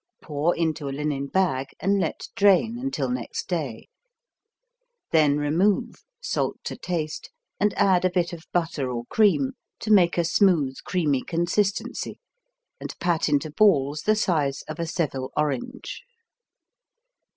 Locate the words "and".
1.79-1.99, 7.59-7.71, 12.79-12.95